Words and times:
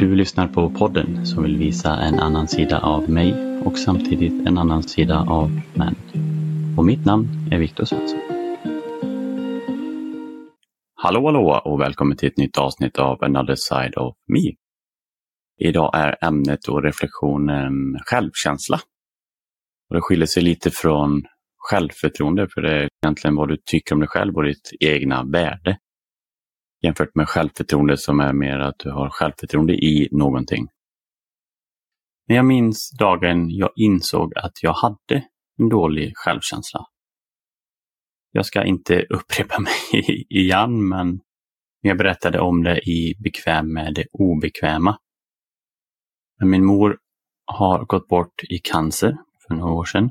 Du 0.00 0.14
lyssnar 0.14 0.48
på 0.48 0.70
podden 0.70 1.26
som 1.26 1.42
vill 1.42 1.56
visa 1.56 1.96
en 1.96 2.18
annan 2.18 2.48
sida 2.48 2.80
av 2.80 3.10
mig 3.10 3.60
och 3.64 3.78
samtidigt 3.78 4.46
en 4.46 4.58
annan 4.58 4.82
sida 4.82 5.26
av 5.28 5.60
män. 5.74 5.94
Och 6.76 6.84
mitt 6.84 7.04
namn 7.04 7.26
är 7.50 7.58
Viktor 7.58 7.84
Svensson. 7.84 8.18
Hallå 10.94 11.26
hallå 11.26 11.60
och 11.64 11.80
välkommen 11.80 12.16
till 12.16 12.28
ett 12.28 12.36
nytt 12.36 12.58
avsnitt 12.58 12.98
av 12.98 13.24
Another 13.24 13.54
Side 13.54 13.96
of 13.96 14.16
Me. 14.26 14.54
Idag 15.68 15.90
är 15.94 16.24
ämnet 16.24 16.68
och 16.68 16.82
reflektionen 16.82 17.98
självkänsla. 18.06 18.80
Och 19.88 19.96
det 19.96 20.00
skiljer 20.00 20.26
sig 20.26 20.42
lite 20.42 20.70
från 20.70 21.22
självförtroende 21.58 22.48
för 22.54 22.62
det 22.62 22.72
är 22.72 22.88
egentligen 23.04 23.36
vad 23.36 23.48
du 23.48 23.56
tycker 23.64 23.94
om 23.94 24.00
dig 24.00 24.08
själv 24.08 24.36
och 24.36 24.44
ditt 24.44 24.70
egna 24.80 25.24
värde 25.24 25.78
jämfört 26.82 27.14
med 27.14 27.28
självförtroende 27.28 27.96
som 27.96 28.20
är 28.20 28.32
mer 28.32 28.58
att 28.58 28.78
du 28.78 28.90
har 28.90 29.10
självförtroende 29.10 29.72
i 29.72 30.08
någonting. 30.12 30.68
Men 32.26 32.36
jag 32.36 32.44
minns 32.44 32.90
dagen 32.98 33.50
jag 33.50 33.70
insåg 33.76 34.38
att 34.38 34.62
jag 34.62 34.72
hade 34.72 35.24
en 35.58 35.68
dålig 35.68 36.12
självkänsla. 36.16 36.86
Jag 38.32 38.46
ska 38.46 38.64
inte 38.64 39.02
upprepa 39.10 39.60
mig 39.60 40.26
igen, 40.28 40.88
men 40.88 41.20
jag 41.80 41.98
berättade 41.98 42.40
om 42.40 42.62
det 42.62 42.88
i 42.88 43.14
Bekväm 43.18 43.72
med 43.72 43.94
det 43.94 44.06
obekväma. 44.12 44.98
Men 46.38 46.50
min 46.50 46.64
mor 46.64 46.98
har 47.44 47.84
gått 47.84 48.08
bort 48.08 48.42
i 48.48 48.58
cancer 48.58 49.16
för 49.46 49.54
några 49.54 49.72
år 49.72 49.84
sedan. 49.84 50.10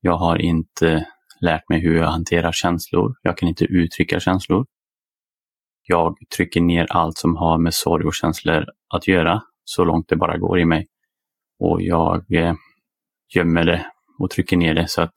Jag 0.00 0.16
har 0.16 0.38
inte 0.38 1.06
lärt 1.40 1.68
mig 1.68 1.80
hur 1.80 1.96
jag 1.96 2.06
hanterar 2.06 2.52
känslor. 2.52 3.14
Jag 3.22 3.38
kan 3.38 3.48
inte 3.48 3.64
uttrycka 3.64 4.20
känslor. 4.20 4.66
Jag 5.90 6.16
trycker 6.36 6.60
ner 6.60 6.86
allt 6.90 7.18
som 7.18 7.36
har 7.36 7.58
med 7.58 7.74
sorg 7.74 8.06
och 8.06 8.14
känslor 8.14 8.64
att 8.94 9.08
göra 9.08 9.42
så 9.64 9.84
långt 9.84 10.08
det 10.08 10.16
bara 10.16 10.38
går 10.38 10.60
i 10.60 10.64
mig. 10.64 10.86
Och 11.58 11.82
jag 11.82 12.32
eh, 12.32 12.54
gömmer 13.34 13.64
det 13.64 13.86
och 14.18 14.30
trycker 14.30 14.56
ner 14.56 14.74
det 14.74 14.88
så 14.88 15.02
att 15.02 15.14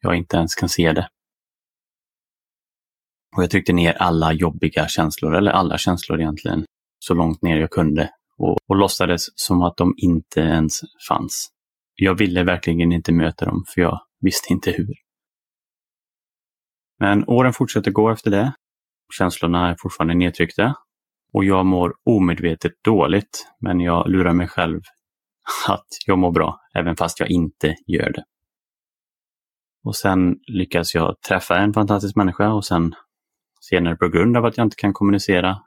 jag 0.00 0.16
inte 0.16 0.36
ens 0.36 0.54
kan 0.54 0.68
se 0.68 0.92
det. 0.92 1.08
Och 3.36 3.42
jag 3.42 3.50
tryckte 3.50 3.72
ner 3.72 3.92
alla 3.92 4.32
jobbiga 4.32 4.88
känslor, 4.88 5.36
eller 5.36 5.50
alla 5.50 5.78
känslor 5.78 6.20
egentligen, 6.20 6.64
så 6.98 7.14
långt 7.14 7.42
ner 7.42 7.56
jag 7.56 7.70
kunde 7.70 8.10
och, 8.38 8.56
och 8.68 8.76
låtsades 8.76 9.26
som 9.34 9.62
att 9.62 9.76
de 9.76 9.94
inte 9.96 10.40
ens 10.40 10.80
fanns. 11.08 11.48
Jag 11.94 12.14
ville 12.14 12.42
verkligen 12.42 12.92
inte 12.92 13.12
möta 13.12 13.44
dem, 13.44 13.64
för 13.74 13.80
jag 13.80 14.00
visste 14.20 14.52
inte 14.52 14.70
hur. 14.70 14.94
Men 16.98 17.28
åren 17.28 17.52
fortsätter 17.52 17.90
gå 17.90 18.10
efter 18.10 18.30
det 18.30 18.52
Känslorna 19.18 19.70
är 19.70 19.76
fortfarande 19.78 20.14
nedtryckta 20.14 20.74
och 21.32 21.44
jag 21.44 21.66
mår 21.66 21.94
omedvetet 22.04 22.72
dåligt, 22.84 23.46
men 23.60 23.80
jag 23.80 24.10
lurar 24.10 24.32
mig 24.32 24.48
själv 24.48 24.80
att 25.68 25.86
jag 26.06 26.18
mår 26.18 26.30
bra, 26.30 26.60
även 26.74 26.96
fast 26.96 27.20
jag 27.20 27.30
inte 27.30 27.76
gör 27.86 28.12
det. 28.12 28.24
Och 29.84 29.96
sen 29.96 30.36
lyckas 30.46 30.94
jag 30.94 31.20
träffa 31.20 31.58
en 31.58 31.72
fantastisk 31.72 32.16
människa 32.16 32.52
och 32.52 32.64
sen 32.64 32.94
senare 33.60 33.96
på 33.96 34.08
grund 34.08 34.36
av 34.36 34.44
att 34.44 34.56
jag 34.56 34.66
inte 34.66 34.76
kan 34.76 34.92
kommunicera 34.92 35.62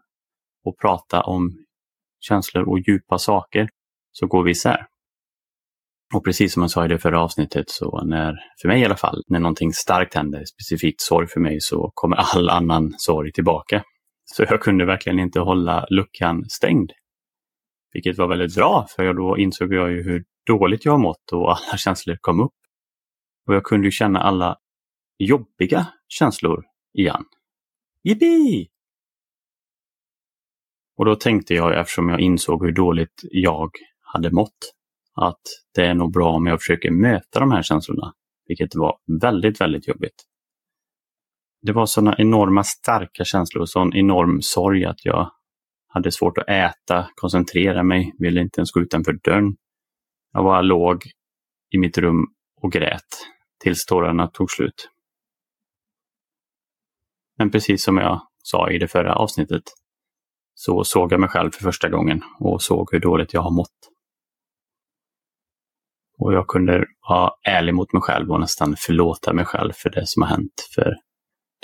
och 0.63 0.77
prata 0.79 1.21
om 1.21 1.65
känslor 2.19 2.69
och 2.69 2.79
djupa 2.79 3.17
saker 3.17 3.69
så 4.11 4.27
går 4.27 4.43
vi 4.43 4.51
isär. 4.51 4.87
Och 6.15 6.23
precis 6.23 6.53
som 6.53 6.61
jag 6.61 6.71
sa 6.71 6.85
i 6.85 6.87
det 6.87 6.99
förra 6.99 7.21
avsnittet, 7.21 7.69
så 7.69 8.03
när, 8.05 8.35
för 8.61 8.67
mig 8.67 8.81
i 8.81 8.85
alla 8.85 8.95
fall, 8.95 9.23
när 9.27 9.39
någonting 9.39 9.73
starkt 9.73 10.13
händer, 10.13 10.45
specifikt 10.45 11.01
sorg 11.01 11.27
för 11.27 11.39
mig, 11.39 11.61
så 11.61 11.91
kommer 11.93 12.15
all 12.15 12.49
annan 12.49 12.93
sorg 12.97 13.31
tillbaka. 13.31 13.83
Så 14.25 14.43
jag 14.43 14.61
kunde 14.61 14.85
verkligen 14.85 15.19
inte 15.19 15.39
hålla 15.39 15.85
luckan 15.89 16.45
stängd. 16.49 16.91
Vilket 17.93 18.17
var 18.17 18.27
väldigt 18.27 18.55
bra, 18.55 18.87
för 18.95 19.13
då 19.13 19.37
insåg 19.37 19.73
jag 19.73 19.91
ju 19.91 20.03
hur 20.03 20.23
dåligt 20.45 20.85
jag 20.85 20.91
har 20.91 20.99
mått 20.99 21.31
och 21.31 21.51
alla 21.51 21.77
känslor 21.77 22.17
kom 22.21 22.39
upp. 22.39 22.55
Och 23.47 23.55
jag 23.55 23.63
kunde 23.63 23.87
ju 23.87 23.91
känna 23.91 24.19
alla 24.19 24.57
jobbiga 25.17 25.87
känslor 26.07 26.63
igen. 26.93 27.23
Jippi! 28.03 28.67
Och 30.97 31.05
då 31.05 31.15
tänkte 31.15 31.53
jag, 31.53 31.79
eftersom 31.79 32.09
jag 32.09 32.19
insåg 32.19 32.65
hur 32.65 32.71
dåligt 32.71 33.21
jag 33.31 33.71
hade 34.01 34.31
mått, 34.31 34.75
att 35.15 35.41
det 35.75 35.85
är 35.85 35.93
nog 35.93 36.13
bra 36.13 36.31
om 36.31 36.45
jag 36.45 36.59
försöker 36.59 36.91
möta 36.91 37.39
de 37.39 37.51
här 37.51 37.61
känslorna, 37.61 38.13
vilket 38.47 38.75
var 38.75 38.97
väldigt, 39.21 39.61
väldigt 39.61 39.87
jobbigt. 39.87 40.23
Det 41.61 41.71
var 41.71 41.85
sådana 41.85 42.15
enorma 42.17 42.63
starka 42.63 43.23
känslor, 43.25 43.65
sån 43.65 43.95
enorm 43.95 44.41
sorg 44.41 44.85
att 44.85 45.05
jag 45.05 45.31
hade 45.87 46.11
svårt 46.11 46.37
att 46.37 46.49
äta, 46.49 47.07
koncentrera 47.15 47.83
mig, 47.83 48.13
ville 48.19 48.41
inte 48.41 48.59
ens 48.59 48.71
gå 48.71 48.79
utanför 48.81 49.19
dörren. 49.23 49.55
Jag 50.33 50.43
bara 50.43 50.61
låg 50.61 51.03
i 51.71 51.77
mitt 51.77 51.97
rum 51.97 52.25
och 52.61 52.71
grät 52.71 53.27
tills 53.63 53.85
tårarna 53.85 54.27
tog 54.27 54.51
slut. 54.51 54.89
Men 57.37 57.51
precis 57.51 57.83
som 57.83 57.97
jag 57.97 58.21
sa 58.43 58.69
i 58.71 58.77
det 58.77 58.87
förra 58.87 59.15
avsnittet 59.15 59.63
så 60.53 60.83
såg 60.83 61.11
jag 61.11 61.19
mig 61.19 61.29
själv 61.29 61.51
för 61.51 61.63
första 61.63 61.89
gången 61.89 62.21
och 62.39 62.61
såg 62.61 62.89
hur 62.91 62.99
dåligt 62.99 63.33
jag 63.33 63.41
har 63.41 63.51
mått. 63.51 63.94
Och 66.17 66.33
jag 66.33 66.47
kunde 66.47 66.85
vara 67.09 67.31
ärlig 67.47 67.73
mot 67.73 67.93
mig 67.93 68.01
själv 68.01 68.31
och 68.31 68.39
nästan 68.39 68.75
förlåta 68.77 69.33
mig 69.33 69.45
själv 69.45 69.71
för 69.73 69.89
det 69.89 70.07
som 70.07 70.21
har 70.21 70.29
hänt. 70.29 70.69
För 70.75 70.95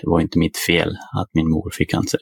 det 0.02 0.08
var 0.10 0.20
inte 0.20 0.40
mitt 0.40 0.58
fel 0.58 0.98
att 1.22 1.30
min 1.34 1.50
mor 1.50 1.70
fick 1.74 1.92
cancer. 1.92 2.20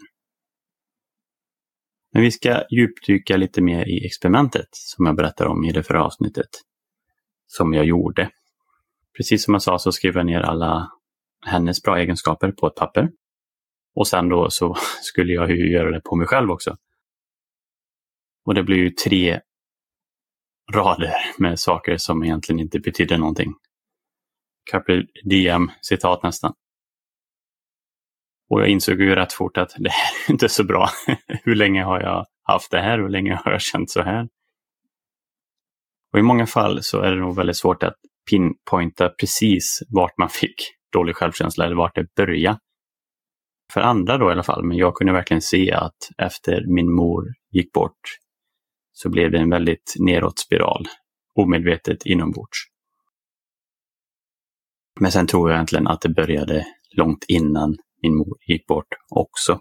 Men 2.13 2.22
vi 2.22 2.31
ska 2.31 2.63
djupdyka 2.72 3.38
lite 3.38 3.62
mer 3.62 3.85
i 3.85 4.06
experimentet 4.06 4.67
som 4.72 5.06
jag 5.06 5.16
berättar 5.16 5.45
om 5.45 5.66
i 5.66 5.72
det 5.72 5.84
förra 5.84 6.03
avsnittet. 6.03 6.50
Som 7.47 7.73
jag 7.73 7.85
gjorde. 7.85 8.29
Precis 9.17 9.44
som 9.44 9.53
jag 9.53 9.61
sa 9.61 9.79
så 9.79 9.91
skrev 9.91 10.16
jag 10.16 10.25
ner 10.25 10.40
alla 10.40 10.91
hennes 11.46 11.81
bra 11.81 11.97
egenskaper 11.97 12.51
på 12.51 12.67
ett 12.67 12.75
papper. 12.75 13.09
Och 13.96 14.07
sen 14.07 14.29
då 14.29 14.50
så 14.50 14.75
skulle 15.01 15.34
jag 15.34 15.50
ju 15.50 15.72
göra 15.72 15.91
det 15.91 16.01
på 16.01 16.16
mig 16.16 16.28
själv 16.28 16.51
också. 16.51 16.78
Och 18.46 18.53
det 18.53 18.63
blir 18.63 18.78
ju 18.78 18.90
tre 18.90 19.40
rader 20.74 21.13
med 21.38 21.59
saker 21.59 21.97
som 21.97 22.24
egentligen 22.24 22.59
inte 22.59 22.80
betyder 22.80 23.18
någonting. 23.18 23.53
Carpe 24.72 25.03
diem 25.30 25.72
citat 25.81 26.24
nästan. 26.24 26.53
Och 28.50 28.62
jag 28.62 28.68
insåg 28.68 29.02
ju 29.02 29.16
rätt 29.16 29.34
fort 29.34 29.58
att 29.58 29.75
det 29.78 29.90
här 29.90 30.12
är 30.28 30.31
inte 30.31 30.50
så 30.50 30.63
bra. 30.63 30.90
hur 31.44 31.56
länge 31.56 31.84
har 31.84 32.02
jag 32.02 32.25
haft 32.44 32.72
det 32.72 32.81
här? 32.81 33.00
Hur 33.00 33.09
länge 33.09 33.40
har 33.44 33.52
jag 33.52 33.62
känt 33.62 33.91
så 33.91 34.02
här? 34.02 34.28
Och 36.13 36.19
i 36.19 36.22
många 36.22 36.46
fall 36.46 36.84
så 36.84 37.00
är 37.02 37.12
det 37.12 37.22
nog 37.22 37.35
väldigt 37.35 37.58
svårt 37.58 37.84
att 37.84 37.96
pinpointa 38.29 39.09
precis 39.09 39.79
vart 39.90 40.18
man 40.18 40.29
fick 40.29 40.56
dålig 40.94 41.16
självkänsla 41.16 41.66
eller 41.66 41.75
vart 41.75 41.96
det 41.96 42.16
började. 42.16 42.59
För 43.74 43.81
andra 43.81 44.18
då 44.18 44.29
i 44.29 44.31
alla 44.31 44.44
fall, 44.44 44.63
men 44.63 44.78
jag 44.78 44.96
kunde 44.96 45.13
verkligen 45.13 45.41
se 45.41 45.72
att 45.72 45.97
efter 46.18 46.66
min 46.68 46.96
mor 46.96 47.25
gick 47.52 47.72
bort 47.72 48.00
så 49.01 49.09
blev 49.09 49.31
det 49.31 49.37
en 49.37 49.49
väldigt 49.49 49.95
neråt 49.99 50.39
spiral, 50.39 50.85
omedvetet 51.35 52.05
inombords. 52.05 52.57
Men 54.99 55.11
sen 55.11 55.27
tror 55.27 55.49
jag 55.49 55.57
egentligen 55.57 55.87
att 55.87 56.01
det 56.01 56.09
började 56.09 56.67
långt 56.91 57.25
innan 57.27 57.77
min 58.01 58.15
mor 58.15 58.37
gick 58.47 58.67
bort 58.67 58.87
också. 59.09 59.59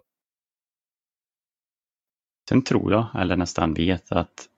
Sen 2.49 2.63
tror 2.63 2.93
jag, 2.93 3.07
eller 3.15 3.37
nästan 3.37 3.75
vet, 3.75 4.13
att 4.13 4.49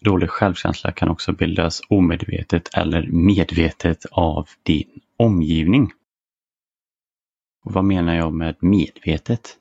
dålig 0.00 0.30
självkänsla 0.30 0.92
kan 0.92 1.08
också 1.08 1.32
bildas 1.32 1.80
omedvetet 1.88 2.74
eller 2.74 3.06
medvetet 3.06 4.06
av 4.10 4.48
din 4.62 5.00
omgivning. 5.16 5.90
Och 7.64 7.72
vad 7.72 7.84
menar 7.84 8.14
jag 8.14 8.32
med 8.32 8.56
medvetet? 8.60 9.56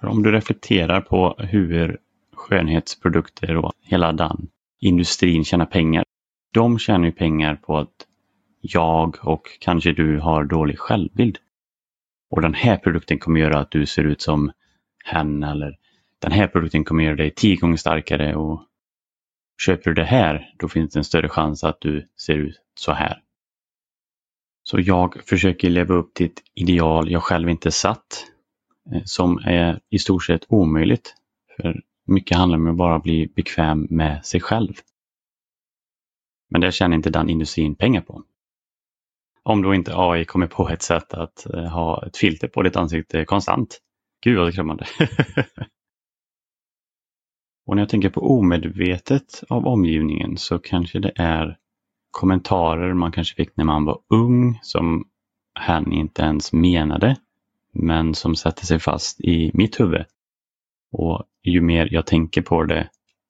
För 0.00 0.06
om 0.06 0.22
du 0.22 0.32
reflekterar 0.32 1.00
på 1.00 1.34
hur 1.38 2.03
skönhetsprodukter 2.44 3.56
och 3.56 3.72
hela 3.82 4.12
den 4.12 4.48
industrin 4.80 5.44
tjänar 5.44 5.66
pengar. 5.66 6.04
De 6.52 6.78
tjänar 6.78 7.04
ju 7.04 7.12
pengar 7.12 7.54
på 7.54 7.78
att 7.78 8.06
jag 8.60 9.16
och 9.22 9.48
kanske 9.60 9.92
du 9.92 10.18
har 10.18 10.44
dålig 10.44 10.78
självbild. 10.78 11.38
Och 12.30 12.42
den 12.42 12.54
här 12.54 12.76
produkten 12.76 13.18
kommer 13.18 13.40
göra 13.40 13.58
att 13.58 13.70
du 13.70 13.86
ser 13.86 14.04
ut 14.04 14.22
som 14.22 14.52
hen 15.04 15.42
eller 15.42 15.78
den 16.18 16.32
här 16.32 16.46
produkten 16.46 16.84
kommer 16.84 17.04
göra 17.04 17.16
dig 17.16 17.30
tio 17.30 17.56
gånger 17.56 17.76
starkare 17.76 18.34
och 18.36 18.62
köper 19.62 19.90
du 19.90 19.94
det 19.94 20.04
här, 20.04 20.54
då 20.58 20.68
finns 20.68 20.92
det 20.92 21.00
en 21.00 21.04
större 21.04 21.28
chans 21.28 21.64
att 21.64 21.80
du 21.80 22.08
ser 22.16 22.34
ut 22.34 22.60
så 22.74 22.92
här. 22.92 23.20
Så 24.62 24.80
jag 24.80 25.22
försöker 25.26 25.70
leva 25.70 25.94
upp 25.94 26.14
till 26.14 26.26
ett 26.26 26.42
ideal 26.54 27.10
jag 27.10 27.22
själv 27.22 27.48
inte 27.48 27.70
satt, 27.70 28.26
eh, 28.94 29.02
som 29.04 29.38
är 29.38 29.80
i 29.90 29.98
stort 29.98 30.24
sett 30.24 30.44
omöjligt. 30.48 31.14
För 31.56 31.80
mycket 32.04 32.36
handlar 32.36 32.58
om 32.58 32.66
att 32.66 32.76
bara 32.76 32.98
bli 32.98 33.26
bekväm 33.26 33.86
med 33.90 34.24
sig 34.24 34.40
själv. 34.40 34.74
Men 36.50 36.60
det 36.60 36.72
tjänar 36.72 36.96
inte 36.96 37.10
den 37.10 37.28
industrin 37.28 37.74
pengar 37.74 38.00
på. 38.00 38.22
Om 39.42 39.62
då 39.62 39.74
inte 39.74 39.92
AI 39.96 40.24
kommer 40.24 40.46
på 40.46 40.68
ett 40.68 40.82
sätt 40.82 41.14
att 41.14 41.46
eh, 41.46 41.64
ha 41.64 42.06
ett 42.06 42.16
filter 42.16 42.48
på 42.48 42.62
ditt 42.62 42.76
ansikte 42.76 43.24
konstant. 43.24 43.80
Gud 44.24 44.38
vad 44.38 44.52
skrämmande. 44.52 44.86
Och 47.66 47.76
när 47.76 47.82
jag 47.82 47.88
tänker 47.88 48.10
på 48.10 48.20
omedvetet 48.38 49.44
av 49.48 49.66
omgivningen 49.66 50.36
så 50.36 50.58
kanske 50.58 50.98
det 50.98 51.12
är 51.16 51.58
kommentarer 52.10 52.94
man 52.94 53.12
kanske 53.12 53.34
fick 53.34 53.56
när 53.56 53.64
man 53.64 53.84
var 53.84 53.98
ung 54.08 54.58
som 54.62 55.04
hen 55.60 55.92
inte 55.92 56.22
ens 56.22 56.52
menade, 56.52 57.16
men 57.72 58.14
som 58.14 58.36
sätter 58.36 58.66
sig 58.66 58.78
fast 58.78 59.20
i 59.20 59.50
mitt 59.54 59.80
huvud. 59.80 60.04
Och 60.92 61.24
ju 61.44 61.60
mer 61.60 61.88
jag 61.90 62.06
tänker 62.06 62.42
på 62.42 62.64
det 62.64 62.88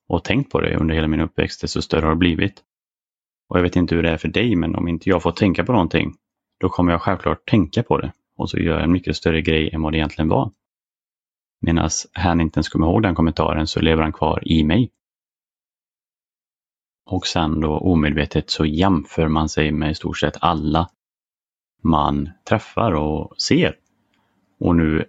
och 0.09 0.25
tänkt 0.25 0.51
på 0.53 0.61
det 0.61 0.77
under 0.77 0.95
hela 0.95 1.09
min 1.09 1.21
uppväxt, 1.21 1.61
desto 1.61 1.83
större 1.83 2.05
har 2.05 2.11
det 2.11 2.17
blivit. 2.17 2.63
Och 3.49 3.59
jag 3.59 3.63
vet 3.63 3.77
inte 3.77 3.95
hur 3.95 4.03
det 4.03 4.11
är 4.11 4.17
för 4.17 4.29
dig, 4.29 4.57
men 4.57 4.75
om 4.75 4.89
inte 4.89 5.09
jag 5.09 5.23
får 5.23 5.33
tänka 5.33 5.65
på 5.65 5.73
någonting, 5.73 6.15
då 6.61 6.69
kommer 6.69 6.93
jag 6.93 7.03
självklart 7.03 7.47
tänka 7.47 7.83
på 7.83 7.99
det 7.99 8.13
och 8.37 8.51
så 8.51 8.59
gör 8.59 8.75
jag 8.75 8.85
en 8.85 8.93
mycket 8.93 9.17
större 9.17 9.43
grej 9.43 9.71
än 9.73 9.83
vad 9.83 9.93
det 9.93 9.99
egentligen 9.99 10.29
var. 10.29 10.51
Medan 11.61 11.91
han 12.13 12.41
inte 12.41 12.59
ens 12.59 12.69
kommer 12.69 12.87
ihåg 12.87 13.03
den 13.03 13.15
kommentaren 13.15 13.67
så 13.67 13.81
lever 13.81 14.03
han 14.03 14.13
kvar 14.13 14.49
i 14.49 14.65
mig. 14.65 14.91
Och 17.07 17.27
sen 17.27 17.61
då 17.61 17.79
omedvetet 17.79 18.51
så 18.51 18.65
jämför 18.65 19.29
man 19.29 19.49
sig 19.49 19.73
med 19.73 19.91
i 19.91 19.95
stort 19.95 20.19
sett 20.19 20.37
alla 20.41 20.91
man 21.83 22.31
träffar 22.49 22.93
och 22.93 23.41
ser. 23.41 23.77
Och 24.61 24.77
nu 24.77 25.05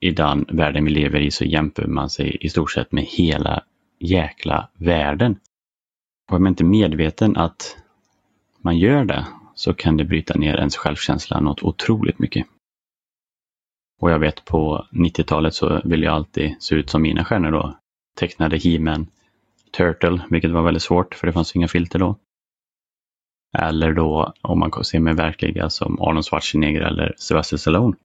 i 0.00 0.10
den 0.10 0.46
världen 0.48 0.84
vi 0.84 0.90
lever 0.90 1.20
i 1.20 1.30
så 1.30 1.44
jämför 1.44 1.86
man 1.86 2.10
sig 2.10 2.36
i 2.40 2.48
stort 2.48 2.70
sett 2.72 2.92
med 2.92 3.04
hela 3.04 3.64
jäkla 3.98 4.68
världen. 4.74 5.40
Och 6.30 6.36
är 6.36 6.40
man 6.40 6.52
inte 6.52 6.64
medveten 6.64 7.36
att 7.36 7.76
man 8.58 8.78
gör 8.78 9.04
det 9.04 9.26
så 9.54 9.74
kan 9.74 9.96
det 9.96 10.04
bryta 10.04 10.38
ner 10.38 10.56
ens 10.56 10.76
självkänsla 10.76 11.40
något 11.40 11.62
otroligt 11.62 12.18
mycket. 12.18 12.46
Och 14.00 14.10
jag 14.10 14.18
vet 14.18 14.44
på 14.44 14.86
90-talet 14.90 15.54
så 15.54 15.80
ville 15.84 16.06
jag 16.06 16.14
alltid 16.14 16.56
se 16.62 16.74
ut 16.74 16.90
som 16.90 17.02
mina 17.02 17.24
stjärnor 17.24 17.50
då. 17.50 17.78
Tecknade 18.16 18.58
He-Man, 18.58 19.06
Turtle, 19.76 20.20
vilket 20.30 20.50
var 20.50 20.62
väldigt 20.62 20.82
svårt 20.82 21.14
för 21.14 21.26
det 21.26 21.32
fanns 21.32 21.56
inga 21.56 21.68
filter 21.68 21.98
då. 21.98 22.18
Eller 23.58 23.92
då 23.92 24.32
om 24.42 24.58
man 24.58 24.84
ser 24.84 25.00
med 25.00 25.16
verkliga 25.16 25.70
som 25.70 26.00
Arnold 26.00 26.26
Schwarzenegger 26.26 26.80
eller 26.80 27.14
Sylvester 27.16 27.56
Stallone. 27.56 27.96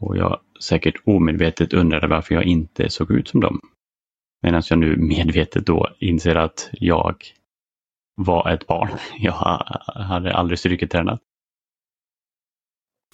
Och 0.00 0.16
jag 0.16 0.40
säkert 0.60 1.02
omedvetet 1.04 1.72
undrade 1.72 2.06
varför 2.06 2.34
jag 2.34 2.44
inte 2.44 2.90
såg 2.90 3.10
ut 3.10 3.28
som 3.28 3.40
dem. 3.40 3.60
Medan 4.42 4.62
jag 4.70 4.78
nu 4.78 4.96
medvetet 4.96 5.66
då 5.66 5.88
inser 6.00 6.34
att 6.34 6.70
jag 6.72 7.24
var 8.14 8.50
ett 8.50 8.66
barn. 8.66 8.90
Jag 9.18 9.32
hade 9.94 10.34
aldrig 10.34 10.58
styrketränat. 10.58 11.20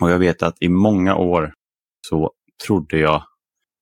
Och 0.00 0.10
jag 0.10 0.19
vet 0.19 0.42
att 0.42 0.56
i 0.60 0.69
många 0.69 1.16
år 1.16 1.52
så 2.06 2.32
trodde 2.66 2.98
jag 2.98 3.25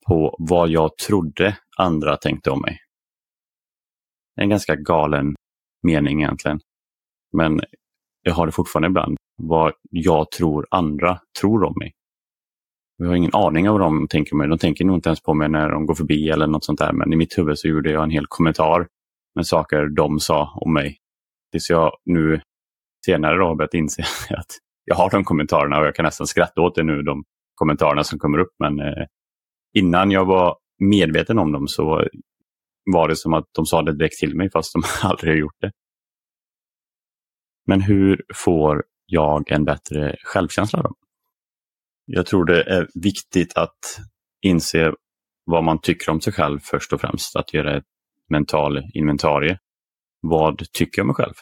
på 0.06 0.36
vad 0.38 0.68
jag 0.68 0.96
trodde 0.96 1.58
andra 1.78 2.16
tänkte 2.16 2.50
om 2.50 2.60
mig. 2.60 2.78
En 4.40 4.48
ganska 4.48 4.76
galen 4.76 5.34
mening 5.82 6.22
egentligen. 6.22 6.60
Men 7.32 7.60
jag 8.22 8.34
har 8.34 8.46
det 8.46 8.52
fortfarande 8.52 8.86
ibland. 8.86 9.16
Vad 9.36 9.72
jag 9.90 10.30
tror 10.30 10.66
andra 10.70 11.20
tror 11.40 11.64
om 11.64 11.74
mig. 11.78 11.92
Jag 13.02 13.08
har 13.08 13.16
ingen 13.16 13.34
aning 13.34 13.68
om 13.68 13.72
vad 13.72 13.80
de 13.80 14.08
tänker 14.08 14.32
om 14.32 14.38
mig. 14.38 14.48
De 14.48 14.58
tänker 14.58 14.84
nog 14.84 14.96
inte 14.96 15.08
ens 15.08 15.22
på 15.22 15.34
mig 15.34 15.48
när 15.48 15.68
de 15.68 15.86
går 15.86 15.94
förbi 15.94 16.28
eller 16.28 16.46
något 16.46 16.64
sånt 16.64 16.78
där. 16.78 16.92
Men 16.92 17.12
i 17.12 17.16
mitt 17.16 17.38
huvud 17.38 17.58
så 17.58 17.68
gjorde 17.68 17.90
jag 17.90 18.04
en 18.04 18.10
hel 18.10 18.26
kommentar 18.28 18.88
med 19.34 19.46
saker 19.46 19.86
de 19.86 20.20
sa 20.20 20.52
om 20.54 20.72
mig. 20.72 20.98
Tills 21.52 21.70
jag 21.70 21.92
nu 22.04 22.40
senare 23.06 23.38
då 23.38 23.44
har 23.44 23.54
börjat 23.54 23.74
inse 23.74 24.02
att 24.30 24.46
jag 24.84 24.94
har 24.94 25.10
de 25.10 25.24
kommentarerna 25.24 25.80
och 25.80 25.86
jag 25.86 25.94
kan 25.94 26.04
nästan 26.04 26.26
skratta 26.26 26.60
åt 26.60 26.74
det 26.74 26.82
nu, 26.82 27.02
de 27.02 27.24
kommentarerna 27.54 28.04
som 28.04 28.18
kommer 28.18 28.38
upp. 28.38 28.52
Men 28.58 28.80
eh, 28.80 29.06
innan 29.72 30.10
jag 30.10 30.24
var 30.24 30.56
medveten 30.78 31.38
om 31.38 31.52
dem 31.52 31.68
så 31.68 32.08
var 32.92 33.08
det 33.08 33.16
som 33.16 33.34
att 33.34 33.44
de 33.52 33.66
sa 33.66 33.82
det 33.82 33.96
direkt 33.96 34.18
till 34.18 34.36
mig 34.36 34.50
fast 34.50 34.72
de 34.72 34.82
aldrig 35.08 35.32
har 35.32 35.38
gjort 35.38 35.60
det. 35.60 35.72
Men 37.66 37.80
hur 37.80 38.22
får 38.34 38.84
jag 39.06 39.50
en 39.50 39.64
bättre 39.64 40.16
självkänsla 40.24 40.82
då? 40.82 40.94
Jag 42.04 42.26
tror 42.26 42.44
det 42.44 42.62
är 42.62 42.88
viktigt 42.94 43.56
att 43.56 43.98
inse 44.42 44.92
vad 45.44 45.64
man 45.64 45.80
tycker 45.80 46.10
om 46.10 46.20
sig 46.20 46.32
själv 46.32 46.58
först 46.62 46.92
och 46.92 47.00
främst. 47.00 47.36
Att 47.36 47.54
göra 47.54 47.76
ett 47.76 47.84
mental 48.28 48.82
inventarie. 48.94 49.58
Vad 50.20 50.72
tycker 50.72 50.98
jag 50.98 51.04
om 51.04 51.06
mig 51.06 51.14
själv? 51.14 51.34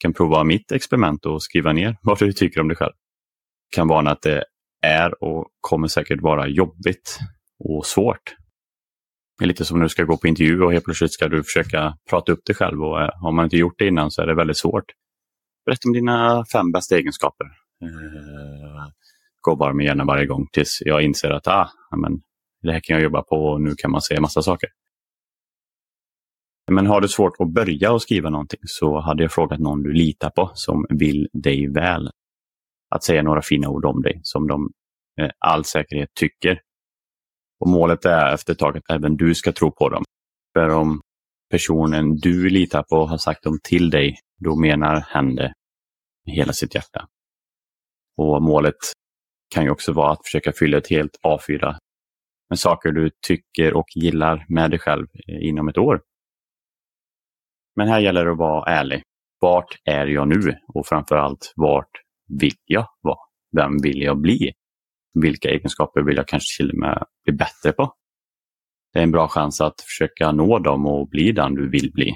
kan 0.00 0.12
prova 0.12 0.44
mitt 0.44 0.72
experiment 0.72 1.26
och 1.26 1.42
skriva 1.42 1.72
ner 1.72 1.96
vad 2.02 2.18
du 2.18 2.32
tycker 2.32 2.60
om 2.60 2.68
dig 2.68 2.76
själv. 2.76 2.92
kan 3.74 3.88
vara 3.88 4.10
att 4.10 4.22
det 4.22 4.44
är 4.82 5.24
och 5.24 5.48
kommer 5.60 5.88
säkert 5.88 6.20
vara 6.22 6.48
jobbigt 6.48 7.18
och 7.58 7.86
svårt. 7.86 8.36
Det 9.38 9.44
är 9.44 9.48
lite 9.48 9.64
som 9.64 9.78
när 9.78 9.84
du 9.84 9.88
ska 9.88 10.04
gå 10.04 10.16
på 10.16 10.28
intervju 10.28 10.62
och 10.62 10.72
helt 10.72 10.84
plötsligt 10.84 11.12
ska 11.12 11.28
du 11.28 11.42
försöka 11.42 11.96
prata 12.10 12.32
upp 12.32 12.44
dig 12.44 12.56
själv 12.56 12.82
och 12.82 13.00
eh, 13.00 13.10
har 13.22 13.32
man 13.32 13.44
inte 13.44 13.56
gjort 13.56 13.78
det 13.78 13.86
innan 13.86 14.10
så 14.10 14.22
är 14.22 14.26
det 14.26 14.34
väldigt 14.34 14.56
svårt. 14.56 14.84
Berätta 15.66 15.88
om 15.88 15.92
dina 15.92 16.44
fem 16.52 16.72
bästa 16.72 16.96
egenskaper. 16.96 17.46
Eh, 17.82 18.86
Eh, 19.48 19.56
gå 19.56 19.72
med 19.74 19.86
gärna 19.86 20.04
varje 20.04 20.26
gång 20.26 20.46
tills 20.52 20.78
jag 20.84 21.02
inser 21.02 21.30
att 21.30 21.48
ah, 21.48 21.70
men, 21.96 22.22
det 22.62 22.72
här 22.72 22.80
kan 22.80 22.96
jag 22.96 23.02
jobba 23.02 23.22
på 23.22 23.36
och 23.36 23.60
nu 23.60 23.74
kan 23.74 23.90
man 23.90 24.02
säga 24.02 24.20
massa 24.20 24.42
saker. 24.42 24.68
Men 26.70 26.86
har 26.86 27.00
du 27.00 27.08
svårt 27.08 27.32
att 27.38 27.54
börja 27.54 27.92
och 27.92 28.02
skriva 28.02 28.30
någonting 28.30 28.60
så 28.64 29.00
hade 29.00 29.22
jag 29.22 29.32
frågat 29.32 29.60
någon 29.60 29.82
du 29.82 29.92
litar 29.92 30.30
på 30.30 30.50
som 30.54 30.86
vill 30.88 31.28
dig 31.32 31.68
väl. 31.68 32.10
Att 32.90 33.04
säga 33.04 33.22
några 33.22 33.42
fina 33.42 33.68
ord 33.68 33.84
om 33.84 34.02
dig 34.02 34.20
som 34.22 34.46
de 34.46 34.70
med 35.16 35.32
all 35.38 35.64
säkerhet 35.64 36.08
tycker. 36.14 36.60
Och 37.60 37.68
Målet 37.68 38.04
är 38.04 38.34
efter 38.34 38.52
ett 38.52 38.58
tag 38.58 38.76
att 38.76 38.90
även 38.90 39.16
du 39.16 39.34
ska 39.34 39.52
tro 39.52 39.72
på 39.72 39.88
dem. 39.88 40.04
För 40.52 40.68
om 40.68 41.00
personen 41.50 42.16
du 42.16 42.50
litar 42.50 42.82
på 42.82 43.06
har 43.06 43.18
sagt 43.18 43.44
dem 43.44 43.58
till 43.62 43.90
dig, 43.90 44.18
då 44.44 44.56
menar 44.56 45.00
hen 45.00 45.34
det 45.34 45.54
med 46.26 46.34
hela 46.34 46.52
sitt 46.52 46.74
hjärta. 46.74 47.08
Och 48.16 48.42
Målet 48.42 48.76
kan 49.54 49.64
ju 49.64 49.70
också 49.70 49.92
vara 49.92 50.12
att 50.12 50.24
försöka 50.24 50.52
fylla 50.52 50.78
ett 50.78 50.90
helt 50.90 51.20
A4 51.22 51.76
med 52.48 52.58
saker 52.58 52.92
du 52.92 53.10
tycker 53.26 53.74
och 53.74 53.86
gillar 53.94 54.46
med 54.48 54.70
dig 54.70 54.78
själv 54.78 55.06
eh, 55.28 55.48
inom 55.48 55.68
ett 55.68 55.78
år. 55.78 56.02
Men 57.76 57.88
här 57.88 58.00
gäller 58.00 58.24
det 58.24 58.32
att 58.32 58.38
vara 58.38 58.70
ärlig. 58.70 59.02
Vart 59.40 59.80
är 59.84 60.06
jag 60.06 60.28
nu? 60.28 60.56
Och 60.74 60.86
framförallt, 60.86 61.52
vart 61.56 61.90
vill 62.40 62.56
jag 62.64 62.86
vara? 63.00 63.18
Vem 63.56 63.78
vill 63.82 64.02
jag 64.02 64.20
bli? 64.20 64.52
Vilka 65.14 65.48
egenskaper 65.48 66.02
vill 66.02 66.16
jag 66.16 66.28
kanske 66.28 66.56
till 66.56 66.70
och 66.70 66.78
med 66.78 67.04
bli 67.24 67.32
bättre 67.32 67.72
på? 67.72 67.94
Det 68.92 68.98
är 68.98 69.02
en 69.02 69.10
bra 69.10 69.28
chans 69.28 69.60
att 69.60 69.80
försöka 69.80 70.32
nå 70.32 70.58
dem 70.58 70.86
och 70.86 71.08
bli 71.08 71.32
den 71.32 71.54
du 71.54 71.70
vill 71.70 71.92
bli. 71.92 72.12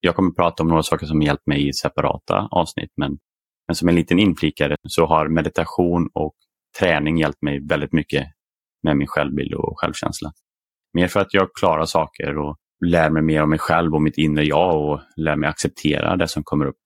Jag 0.00 0.16
kommer 0.16 0.30
prata 0.30 0.62
om 0.62 0.68
några 0.68 0.82
saker 0.82 1.06
som 1.06 1.22
hjälpt 1.22 1.46
mig 1.46 1.68
i 1.68 1.72
separata 1.72 2.48
avsnitt, 2.50 2.92
men, 2.96 3.18
men 3.68 3.74
som 3.74 3.88
en 3.88 3.94
liten 3.94 4.18
inflikare 4.18 4.76
så 4.88 5.06
har 5.06 5.28
meditation 5.28 6.08
och 6.14 6.34
träning 6.78 7.18
hjälpt 7.18 7.42
mig 7.42 7.66
väldigt 7.68 7.92
mycket 7.92 8.26
med 8.82 8.96
min 8.96 9.06
självbild 9.06 9.54
och 9.54 9.80
självkänsla. 9.80 10.32
Mer 10.94 11.08
för 11.08 11.20
att 11.20 11.34
jag 11.34 11.48
klarar 11.54 11.84
saker 11.84 12.38
och 12.38 12.56
lär 12.86 13.10
mig 13.10 13.22
mer 13.22 13.42
om 13.42 13.50
mig 13.50 13.58
själv 13.58 13.94
och 13.94 14.02
mitt 14.02 14.18
inre 14.18 14.44
jag 14.44 14.90
och 14.90 15.00
lär 15.16 15.36
mig 15.36 15.48
acceptera 15.48 16.16
det 16.16 16.28
som 16.28 16.42
kommer 16.44 16.66
upp. 16.66 16.76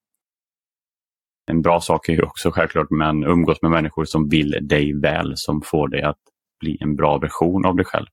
En 1.51 1.62
bra 1.62 1.81
sak 1.81 2.09
är 2.09 2.12
ju 2.12 2.23
också 2.23 2.51
självklart 2.51 2.91
men 2.91 3.25
umgås 3.25 3.62
med 3.62 3.71
människor 3.71 4.05
som 4.05 4.29
vill 4.29 4.59
dig 4.62 5.01
väl, 5.01 5.33
som 5.37 5.62
får 5.65 5.89
dig 5.89 6.03
att 6.03 6.19
bli 6.61 6.79
en 6.81 6.97
bra 6.97 7.19
version 7.19 7.67
av 7.67 7.77
dig 7.77 7.85
själv. 7.85 8.07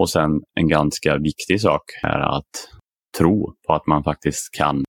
Och 0.00 0.10
sen 0.10 0.30
en 0.54 0.68
ganska 0.68 1.18
viktig 1.18 1.60
sak 1.60 1.82
är 2.02 2.38
att 2.38 2.68
tro 3.18 3.54
på 3.66 3.74
att 3.74 3.86
man 3.86 4.04
faktiskt 4.04 4.54
kan 4.54 4.84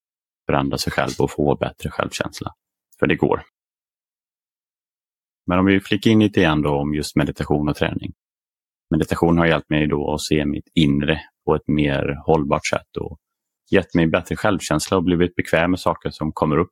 förändra 0.47 0.77
sig 0.77 0.93
själv 0.93 1.11
och 1.19 1.31
få 1.31 1.55
bättre 1.55 1.89
självkänsla. 1.89 2.51
För 2.99 3.07
det 3.07 3.15
går. 3.15 3.41
Men 5.47 5.59
om 5.59 5.65
vi 5.65 5.79
flickar 5.79 6.11
in 6.11 6.19
lite 6.19 6.39
igen 6.39 6.61
då 6.61 6.69
om 6.69 6.93
just 6.93 7.15
meditation 7.15 7.69
och 7.69 7.75
träning. 7.75 8.13
Meditation 8.89 9.37
har 9.37 9.45
hjälpt 9.45 9.69
mig 9.69 9.87
då 9.87 10.13
att 10.13 10.21
se 10.21 10.45
mitt 10.45 10.67
inre 10.75 11.21
på 11.45 11.55
ett 11.55 11.67
mer 11.67 12.21
hållbart 12.25 12.67
sätt 12.67 12.97
och 12.99 13.17
gett 13.71 13.95
mig 13.95 14.07
bättre 14.07 14.35
självkänsla 14.35 14.97
och 14.97 15.03
blivit 15.03 15.35
bekväm 15.35 15.71
med 15.71 15.79
saker 15.79 16.09
som 16.09 16.31
kommer 16.31 16.57
upp. 16.57 16.71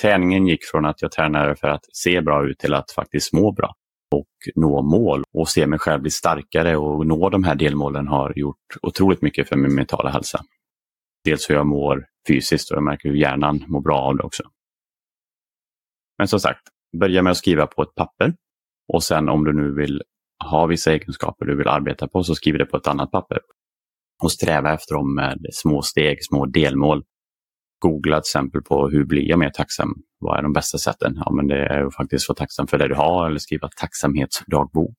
Träningen 0.00 0.46
gick 0.46 0.64
från 0.64 0.84
att 0.84 1.02
jag 1.02 1.12
tränade 1.12 1.56
för 1.56 1.68
att 1.68 1.84
se 1.92 2.20
bra 2.20 2.48
ut 2.48 2.58
till 2.58 2.74
att 2.74 2.90
faktiskt 2.90 3.32
må 3.32 3.52
bra 3.52 3.74
och 4.10 4.28
nå 4.54 4.82
mål 4.82 5.22
och 5.32 5.48
se 5.48 5.66
mig 5.66 5.78
själv 5.78 6.02
bli 6.02 6.10
starkare 6.10 6.76
och 6.76 7.06
nå 7.06 7.28
de 7.28 7.44
här 7.44 7.54
delmålen 7.54 8.08
har 8.08 8.32
gjort 8.36 8.56
otroligt 8.82 9.22
mycket 9.22 9.48
för 9.48 9.56
min 9.56 9.74
mentala 9.74 10.10
hälsa. 10.10 10.40
Dels 11.24 11.50
hur 11.50 11.54
jag 11.54 11.66
mår 11.66 12.06
fysiskt 12.28 12.70
och 12.70 12.76
jag 12.76 12.84
märker 12.84 13.08
hur 13.08 13.16
hjärnan 13.16 13.64
mår 13.68 13.80
bra 13.80 13.98
av 13.98 14.16
det 14.16 14.22
också. 14.22 14.42
Men 16.18 16.28
som 16.28 16.40
sagt, 16.40 16.62
börja 17.00 17.22
med 17.22 17.30
att 17.30 17.36
skriva 17.36 17.66
på 17.66 17.82
ett 17.82 17.94
papper 17.94 18.34
och 18.92 19.02
sen 19.02 19.28
om 19.28 19.44
du 19.44 19.52
nu 19.52 19.74
vill 19.74 20.02
ha 20.44 20.66
vissa 20.66 20.92
egenskaper 20.92 21.46
du 21.46 21.56
vill 21.56 21.68
arbeta 21.68 22.08
på 22.08 22.24
så 22.24 22.34
skriv 22.34 22.58
det 22.58 22.66
på 22.66 22.76
ett 22.76 22.86
annat 22.86 23.10
papper. 23.10 23.38
Och 24.22 24.32
sträva 24.32 24.74
efter 24.74 24.94
dem 24.94 25.14
med 25.14 25.38
små 25.52 25.82
steg, 25.82 26.24
små 26.24 26.46
delmål. 26.46 27.04
Googla 27.78 28.16
till 28.16 28.28
exempel 28.28 28.62
på 28.62 28.88
hur 28.88 29.04
blir 29.04 29.22
jag 29.22 29.38
mer 29.38 29.50
tacksam? 29.50 30.02
Vad 30.18 30.38
är 30.38 30.42
de 30.42 30.52
bästa 30.52 30.78
sätten? 30.78 31.14
Ja, 31.16 31.32
men 31.32 31.46
det 31.46 31.66
är 31.66 31.86
att 31.86 31.94
faktiskt 31.94 32.28
vara 32.28 32.36
tacksam 32.36 32.66
för 32.66 32.78
det 32.78 32.88
du 32.88 32.94
har 32.94 33.26
eller 33.26 33.38
skriva 33.38 33.68
tacksamhetsdagbok. 33.76 34.96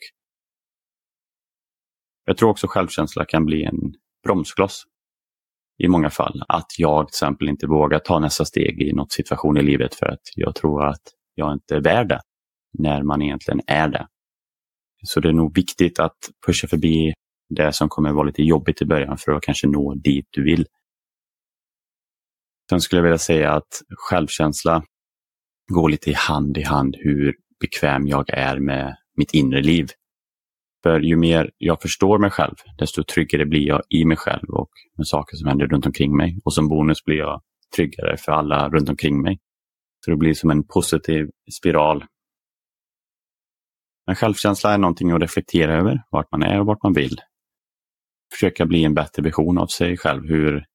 Jag 2.25 2.37
tror 2.37 2.49
också 2.49 2.67
självkänsla 2.67 3.25
kan 3.25 3.45
bli 3.45 3.63
en 3.63 3.93
bromskloss 4.23 4.83
i 5.83 5.87
många 5.87 6.09
fall. 6.09 6.43
Att 6.47 6.79
jag 6.79 7.07
till 7.07 7.13
exempel 7.13 7.49
inte 7.49 7.67
vågar 7.67 7.99
ta 7.99 8.19
nästa 8.19 8.45
steg 8.45 8.81
i 8.81 8.93
något 8.93 9.11
situation 9.11 9.57
i 9.57 9.63
livet 9.63 9.95
för 9.95 10.05
att 10.05 10.21
jag 10.35 10.55
tror 10.55 10.85
att 10.85 11.01
jag 11.35 11.53
inte 11.53 11.75
är 11.75 11.81
värd 11.81 12.07
det 12.07 12.21
när 12.79 13.03
man 13.03 13.21
egentligen 13.21 13.61
är 13.67 13.87
det. 13.87 14.07
Så 15.03 15.19
det 15.19 15.29
är 15.29 15.33
nog 15.33 15.55
viktigt 15.55 15.99
att 15.99 16.17
pusha 16.45 16.67
förbi 16.67 17.13
det 17.49 17.73
som 17.73 17.89
kommer 17.89 18.11
vara 18.11 18.27
lite 18.27 18.43
jobbigt 18.43 18.81
i 18.81 18.85
början 18.85 19.17
för 19.17 19.31
att 19.31 19.43
kanske 19.43 19.67
nå 19.67 19.95
dit 19.95 20.27
du 20.29 20.43
vill. 20.43 20.65
Sen 22.69 22.81
skulle 22.81 22.99
jag 22.99 23.03
vilja 23.03 23.17
säga 23.17 23.51
att 23.51 23.81
självkänsla 23.97 24.83
går 25.73 25.89
lite 25.89 26.13
hand 26.13 26.57
i 26.57 26.63
hand 26.63 26.95
hur 26.99 27.35
bekväm 27.59 28.07
jag 28.07 28.29
är 28.29 28.59
med 28.59 28.95
mitt 29.17 29.33
inre 29.33 29.61
liv. 29.61 29.87
För 30.83 30.99
ju 30.99 31.15
mer 31.15 31.51
jag 31.57 31.81
förstår 31.81 32.19
mig 32.19 32.29
själv, 32.29 32.55
desto 32.77 33.03
tryggare 33.03 33.45
blir 33.45 33.67
jag 33.67 33.81
i 33.89 34.05
mig 34.05 34.17
själv 34.17 34.49
och 34.49 34.69
med 34.97 35.07
saker 35.07 35.37
som 35.37 35.47
händer 35.47 35.67
runt 35.67 35.85
omkring 35.85 36.17
mig. 36.17 36.39
Och 36.43 36.53
som 36.53 36.67
bonus 36.67 37.03
blir 37.03 37.17
jag 37.17 37.41
tryggare 37.75 38.17
för 38.17 38.31
alla 38.31 38.69
runt 38.69 38.89
omkring 38.89 39.21
mig. 39.21 39.39
Så 40.05 40.11
det 40.11 40.17
blir 40.17 40.33
som 40.33 40.49
en 40.49 40.63
positiv 40.67 41.29
spiral. 41.59 42.05
Men 44.07 44.15
självkänsla 44.15 44.73
är 44.73 44.77
någonting 44.77 45.11
att 45.11 45.21
reflektera 45.21 45.73
över, 45.73 46.03
vart 46.11 46.31
man 46.31 46.43
är 46.43 46.59
och 46.59 46.65
vart 46.65 46.83
man 46.83 46.93
vill. 46.93 47.17
Försöka 48.33 48.65
bli 48.65 48.83
en 48.83 48.93
bättre 48.93 49.23
version 49.23 49.57
av 49.57 49.67
sig 49.67 49.97
själv. 49.97 50.23
Hur 50.23 50.65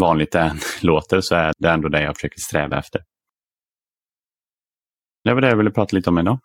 vanligt 0.00 0.32
det 0.32 0.40
än 0.40 0.58
låter 0.82 1.20
så 1.20 1.34
är 1.34 1.52
det 1.58 1.70
ändå 1.70 1.88
det 1.88 2.02
jag 2.02 2.16
försöker 2.16 2.40
sträva 2.40 2.78
efter. 2.78 3.00
Det 5.24 5.34
var 5.34 5.40
det 5.40 5.48
jag 5.48 5.56
ville 5.56 5.70
prata 5.70 5.96
lite 5.96 6.10
om 6.10 6.18
idag. 6.18 6.38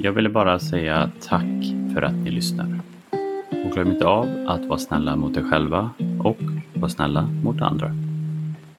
Jag 0.00 0.12
ville 0.12 0.28
bara 0.28 0.58
säga 0.58 1.10
tack 1.20 1.64
för 1.94 2.02
att 2.02 2.14
ni 2.14 2.30
lyssnar. 2.30 2.80
Och 3.50 3.72
glöm 3.72 3.90
inte 3.90 4.06
av 4.06 4.46
att 4.46 4.66
vara 4.66 4.78
snälla 4.78 5.16
mot 5.16 5.36
er 5.36 5.42
själva 5.42 5.90
och 6.18 6.38
vara 6.74 6.88
snälla 6.88 7.22
mot 7.22 7.60
andra. 7.60 8.07